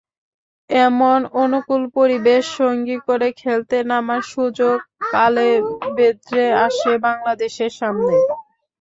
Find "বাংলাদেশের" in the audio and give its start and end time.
7.05-7.71